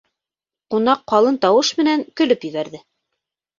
[0.75, 2.85] —Ҡунаҡ ҡалын тауыш менән көлөп ебәрҙе.